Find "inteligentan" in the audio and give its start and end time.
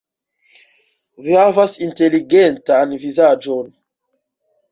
1.87-2.97